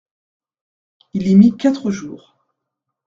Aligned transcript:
Il 1.13 1.27
y 1.27 1.35
mit 1.35 1.55
quatre 1.57 1.91
jours. 1.91 2.35